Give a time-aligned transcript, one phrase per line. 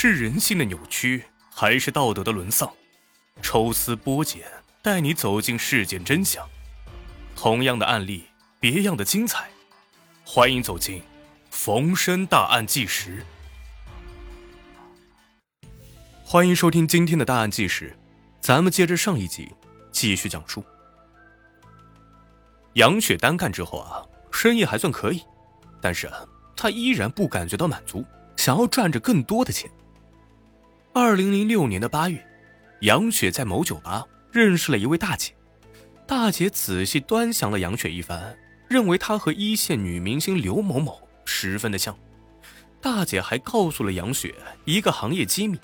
[0.00, 2.72] 是人性的扭曲，还是道德的沦丧？
[3.42, 4.44] 抽丝剥茧，
[4.80, 6.48] 带你走进事件真相。
[7.34, 8.26] 同样的案例，
[8.60, 9.50] 别样的精彩。
[10.24, 11.00] 欢迎走进
[11.50, 13.26] 《逢申大案纪实》。
[16.22, 17.98] 欢迎收听今天的大案纪实，
[18.40, 19.52] 咱们接着上一集
[19.90, 20.62] 继续讲述。
[22.74, 25.24] 杨雪单干之后啊，生意还算可以，
[25.82, 26.24] 但是啊，
[26.56, 28.04] 她依然不感觉到满足，
[28.36, 29.68] 想要赚着更多的钱。
[31.00, 32.26] 二零零六年的八月，
[32.80, 35.32] 杨雪在某酒吧认识了一位大姐。
[36.08, 38.36] 大姐仔细端详了杨雪一番，
[38.66, 41.96] 认为她和一线女明星刘某某十分的像。
[42.80, 45.56] 大姐还告诉了杨雪一个行业机密：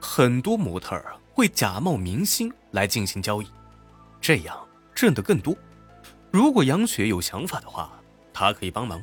[0.00, 1.00] 很多模特
[1.32, 3.46] 会假冒明星来进行交易，
[4.20, 4.58] 这样
[4.92, 5.56] 挣得更多。
[6.32, 7.92] 如果杨雪有想法的话，
[8.32, 9.00] 她可以帮忙。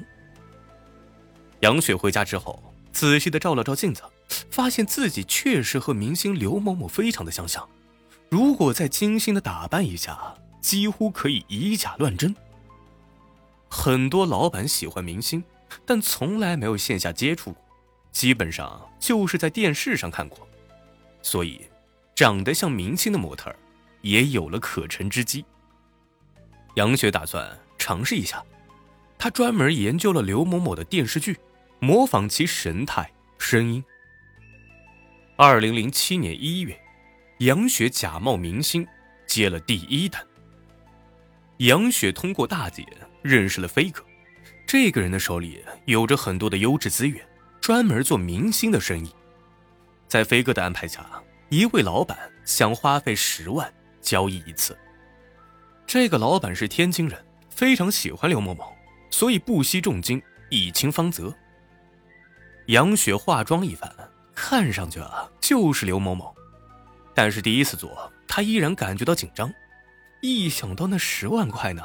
[1.62, 4.04] 杨雪回家之后，仔细的照了照镜子。
[4.50, 7.68] 发现自己确实和明星刘某某非常的相像，
[8.30, 12.36] 如果再精心的打扮一下，几乎可以以假乱真。
[13.70, 15.44] 很多老板喜欢明星，
[15.86, 17.62] 但从来没有线下接触过，
[18.12, 20.48] 基本上就是在电视上看过，
[21.22, 21.62] 所以
[22.14, 23.54] 长得像明星的模特
[24.02, 25.46] 也有了可乘之机。
[26.76, 28.44] 杨雪打算尝试一下，
[29.18, 31.38] 她专门研究了刘某某的电视剧，
[31.80, 33.84] 模仿其神态、声音。
[35.44, 36.80] 二零零七年一月，
[37.40, 38.88] 杨雪假冒明星
[39.26, 40.24] 接了第一单。
[41.58, 42.86] 杨雪通过大姐
[43.24, 44.06] 认识了飞哥，
[44.68, 47.20] 这个人的手里有着很多的优质资源，
[47.60, 49.12] 专门做明星的生意。
[50.08, 51.04] 在飞哥的安排下，
[51.50, 54.78] 一位老板想花费十万交易一次。
[55.88, 57.20] 这个老板是天津人，
[57.50, 58.72] 非常喜欢刘某某，
[59.10, 61.34] 所以不惜重金以清方泽。
[62.68, 63.92] 杨雪化妆一番。
[64.44, 66.36] 看上去啊，就是刘某某，
[67.14, 69.54] 但是第一次做，他依然感觉到紧张。
[70.20, 71.84] 一想到那十万块呢，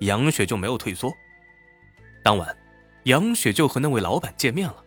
[0.00, 1.12] 杨雪就没有退缩。
[2.24, 2.54] 当晚，
[3.04, 4.84] 杨雪就和那位老板见面了。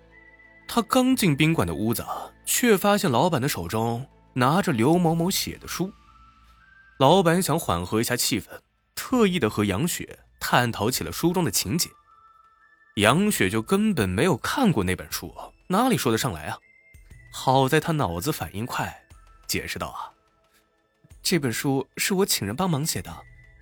[0.68, 2.06] 他刚进宾馆的屋子，
[2.46, 5.94] 却发现老板的手中拿着刘某某写的书。
[7.00, 8.48] 老板想缓和一下气氛，
[8.94, 11.90] 特意的和杨雪探讨起了书中的情节。
[12.98, 15.34] 杨雪就根本没有看过那本书，
[15.68, 16.58] 哪里说得上来啊？
[17.38, 19.03] 好在他脑子反应快，
[19.46, 20.09] 解释道：“啊，
[21.22, 23.13] 这本书是我请人帮忙写的，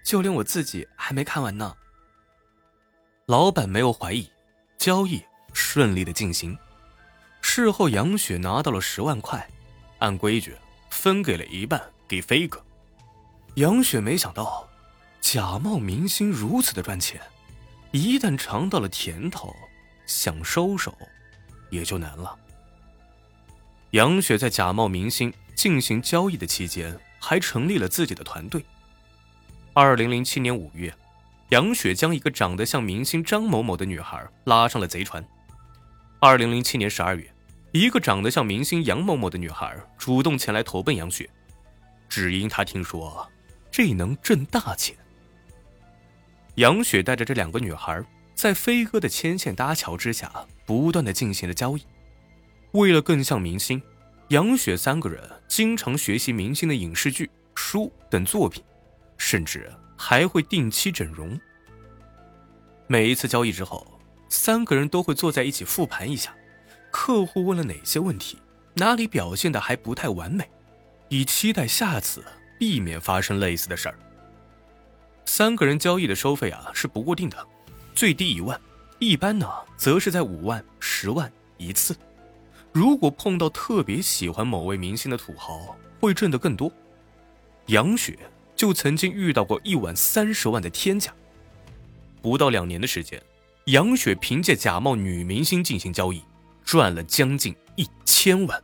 [0.05, 1.75] 就连我自己还没看完呢。”
[3.25, 4.31] 老板没有怀疑，
[4.77, 5.21] 交易
[5.53, 6.55] 顺利的进行。
[7.41, 9.49] 事后，杨雪拿到了十万块，
[9.97, 10.55] 按规矩
[10.91, 12.63] 分给了一半给飞哥。
[13.55, 14.69] 杨雪没想到，
[15.19, 17.19] 假冒明星如此的赚钱，
[17.91, 19.53] 一旦尝到了甜头，
[20.05, 20.95] 想收手
[21.71, 22.37] 也就难了。
[23.93, 28.65] 杨雪在假冒明星进行交易的期间，还成立了自己的团队。
[29.71, 30.91] 二零零七年五月，
[31.49, 35.23] 杨雪将一个长得像明星张某某的女孩拉上了贼船。
[36.19, 37.31] 二零零七年十二月，
[37.71, 41.29] 一个长得像明星杨某某的女孩主动前来投奔杨雪，
[42.09, 43.29] 只因她听说
[43.69, 44.97] 这能挣大钱。
[46.55, 51.85] 杨雪带着这两个女孩，在飞哥的牵线搭桥之下，不断的进行了交易。
[52.73, 53.79] 为了更像明星，
[54.29, 58.63] 杨雪三个人经常学习明星的影视剧、书等作品，
[59.15, 61.39] 甚至还会定期整容。
[62.87, 63.85] 每一次交易之后，
[64.27, 66.33] 三个人都会坐在一起复盘一下，
[66.89, 68.39] 客户问了哪些问题，
[68.73, 70.49] 哪里表现的还不太完美，
[71.09, 72.25] 以期待下次
[72.57, 73.99] 避免发生类似的事儿。
[75.25, 77.37] 三个人交易的收费啊是不固定的，
[77.93, 78.59] 最低一万，
[78.97, 79.47] 一般呢
[79.77, 81.95] 则是在五万、十万一次。
[82.73, 86.71] 如果碰到特别喜欢某位明星的土豪，会挣得更多。
[87.67, 88.17] 杨雪
[88.55, 91.13] 就曾经遇到过一晚三十万的天价。
[92.19, 93.21] 不到两年的时间，
[93.65, 96.23] 杨雪凭借假冒女明星进行交易，
[96.65, 98.63] 赚了将近一千万。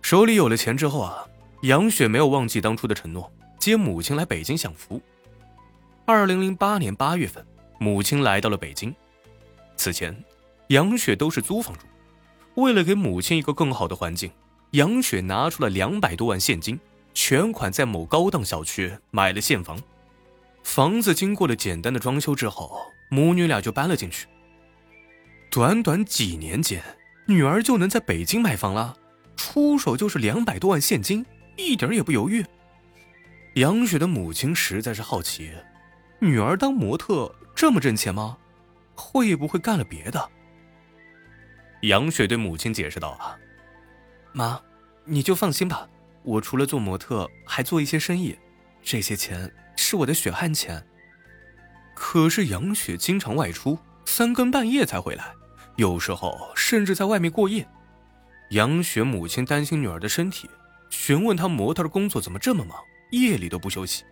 [0.00, 1.26] 手里有了钱之后啊，
[1.62, 5.02] 杨雪没有忘记当初的承诺，接母亲来北京享福。
[6.04, 7.44] 二零零八年八月份，
[7.80, 8.94] 母亲来到了北京。
[9.76, 10.16] 此前，
[10.68, 11.86] 杨雪都是租房住。
[12.60, 14.30] 为了给母亲一个更好的环境，
[14.72, 16.78] 杨雪拿出了两百多万现金，
[17.14, 19.78] 全款在某高档小区买了现房。
[20.62, 22.70] 房子经过了简单的装修之后，
[23.08, 24.26] 母女俩就搬了进去。
[25.50, 26.82] 短短几年间，
[27.26, 28.94] 女儿就能在北京买房了，
[29.36, 31.24] 出手就是两百多万现金，
[31.56, 32.44] 一点也不犹豫。
[33.54, 35.50] 杨雪的母亲实在是好奇，
[36.20, 38.36] 女儿当模特这么挣钱吗？
[38.94, 40.30] 会不会干了别的？
[41.82, 43.38] 杨雪对母亲解释道：“啊，
[44.32, 44.60] 妈，
[45.04, 45.88] 你就放心吧，
[46.22, 48.38] 我除了做模特，还做一些生意，
[48.82, 50.84] 这些钱是我的血汗钱。”
[51.94, 55.32] 可是杨雪经常外出，三更半夜才回来，
[55.76, 57.66] 有时候甚至在外面过夜。
[58.50, 60.48] 杨雪母亲担心女儿的身体，
[60.88, 62.78] 询问她模特的工作怎么这么忙，
[63.12, 64.04] 夜里都不休息。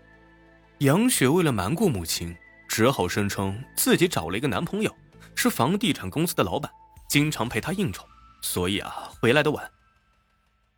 [0.79, 2.37] 杨雪为了瞒过母亲，
[2.69, 4.95] 只好声称自己找了一个男朋友，
[5.35, 6.71] 是房地产公司的老板，
[7.09, 8.07] 经常陪她应酬，
[8.41, 9.71] 所以啊回来的晚。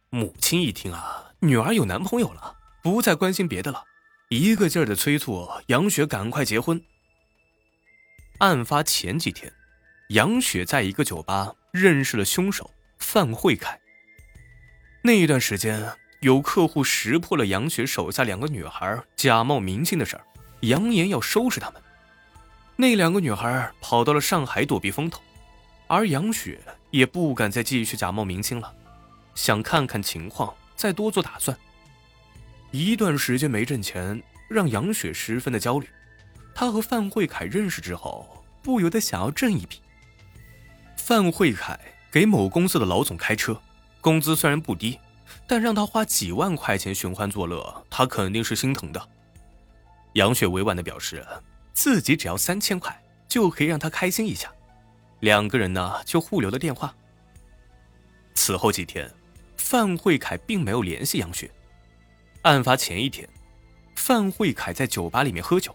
[0.08, 3.84] 母亲一听啊，女儿有男朋友了，不再关心别的了，
[4.30, 6.80] 一个劲儿的催促杨雪赶快结婚。
[8.38, 9.52] 案发前几天，
[10.08, 12.70] 杨雪在一个酒吧认识了凶手。
[13.00, 13.80] 范慧凯。
[15.02, 20.24] 那一段时间，有客户识破了杨雪手下两个女孩假冒明星的事儿，
[20.60, 21.82] 扬言要收拾他们。
[22.76, 25.22] 那两个女孩跑到了上海躲避风头，
[25.90, 26.60] 而杨雪
[26.92, 28.72] 也不敢再继续假冒明星了，
[29.34, 31.58] 想看看情况，再多做打算。
[32.70, 35.88] 一段时间没挣钱，让杨雪十分的焦虑。
[36.54, 39.82] 她和范慧凯认识之后，不由得想要挣一笔。
[40.96, 41.78] 范慧凯。
[42.12, 43.56] 给某公司的老总开车，
[44.00, 44.98] 工资虽然不低，
[45.46, 49.08] 但让他花几万块钱寻欢作乐，他肯定是心疼的。
[50.14, 51.24] 杨雪委婉的表示，
[51.72, 54.52] 自己只要三千块就可以让他开心一下。
[55.20, 56.94] 两个人呢就互留了电话。
[58.34, 59.10] 此后几天，
[59.56, 61.50] 范慧凯并没有联系杨雪。
[62.42, 63.28] 案发前一天，
[63.94, 65.74] 范慧凯在酒吧里面喝酒，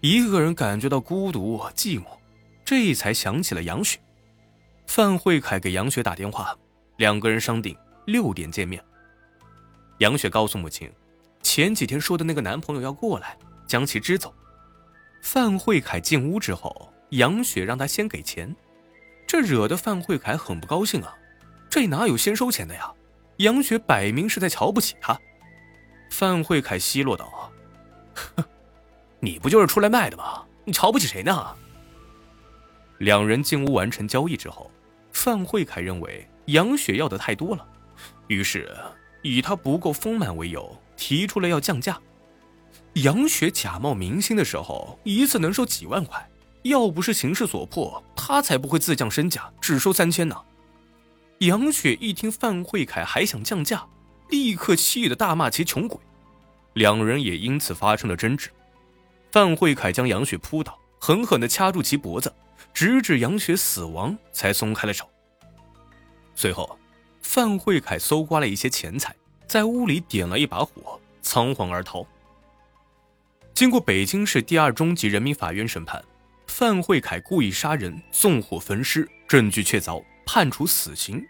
[0.00, 2.06] 一个人感觉到孤独寂寞，
[2.64, 3.98] 这才想起了杨雪。
[4.86, 6.56] 范慧凯给杨雪打电话，
[6.96, 7.76] 两个人商定
[8.06, 8.82] 六点见面。
[9.98, 10.90] 杨雪告诉母亲，
[11.42, 14.32] 前几天说的那个男朋友要过来，将其支走。
[15.20, 18.54] 范慧凯进屋之后，杨雪让他先给钱，
[19.26, 21.16] 这惹得范慧凯很不高兴啊！
[21.68, 22.92] 这哪有先收钱的呀？
[23.38, 25.18] 杨雪摆明是在瞧不起他。
[26.10, 27.52] 范慧凯奚落道
[28.14, 28.44] ：“哼，
[29.20, 30.44] 你不就是出来卖的吗？
[30.64, 31.56] 你瞧不起谁呢？”
[32.98, 34.70] 两人进屋完成交易之后。
[35.12, 37.66] 范慧凯认为杨雪要的太多了，
[38.28, 38.76] 于是
[39.22, 41.98] 以她不够丰满为由，提出了要降价。
[42.92, 46.28] 杨雪假冒明星的时候，一次能收几万块，
[46.68, 50.36] 要不是形势所迫，他才不会自降身价，只收三千呢。
[51.38, 53.86] 杨雪一听范慧凯还想降价，
[54.30, 55.98] 立刻气得大骂其穷鬼，
[56.74, 58.50] 两人也因此发生了争执。
[59.30, 62.32] 范慧凯将杨雪扑倒，狠狠地掐住其脖子。
[62.72, 65.08] 直至杨雪死亡，才松开了手。
[66.34, 66.78] 随后，
[67.22, 69.16] 范慧凯搜刮了一些钱财，
[69.46, 72.06] 在屋里点了一把火，仓皇而逃。
[73.54, 76.04] 经过北京市第二中级人民法院审判，
[76.46, 81.24] 范慧凯故意杀人、纵火焚尸，证据确凿，判处死刑。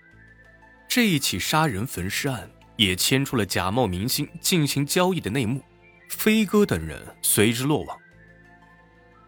[0.88, 5.62] 这一起杀人焚尸案也牵出了假冒明星进行交易的内幕，
[6.08, 7.98] 飞哥等人随之落网。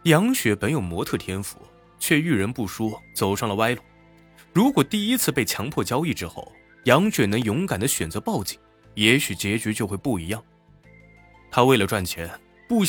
[0.05, 1.59] 杨雪本有模特天赋。
[2.01, 3.83] 却遇人不淑，走上了歪路。
[4.53, 6.53] 如果第一次被强迫交易之后，
[6.85, 8.57] 杨雪能勇敢的选择报警，
[8.95, 10.41] 也许结局就会不一样。
[11.51, 12.31] 他为了赚钱，
[12.69, 12.87] 不惜。